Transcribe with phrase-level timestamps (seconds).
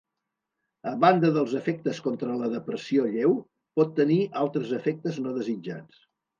[0.91, 3.37] A banda dels efectes contra la depressió lleu,
[3.81, 6.05] pot tenir altres efectes no desitjats.